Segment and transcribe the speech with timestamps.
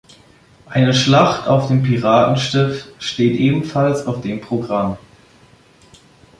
[0.65, 4.97] Eine Schlacht auf dem Piratenschiff steht ebenfalls auf dem Programm.